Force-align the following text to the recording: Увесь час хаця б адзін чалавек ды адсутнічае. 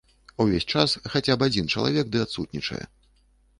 Увесь 0.45 0.65
час 0.75 0.95
хаця 1.17 1.35
б 1.43 1.47
адзін 1.49 1.69
чалавек 1.75 2.11
ды 2.17 2.25
адсутнічае. 2.29 2.83